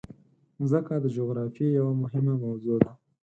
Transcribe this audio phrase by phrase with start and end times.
[0.59, 2.91] مځکه د جغرافیې یوه مهمه موضوع ده.